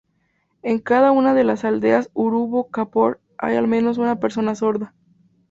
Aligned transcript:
En 0.63 0.79
cada 0.79 1.11
una 1.11 1.35
de 1.35 1.43
las 1.43 1.63
aldeas 1.63 2.09
Urubú-Kaapor 2.15 3.19
hay 3.37 3.55
al 3.55 3.67
menos 3.67 3.99
una 3.99 4.19
persona 4.19 4.55
Sorda. 4.55 4.95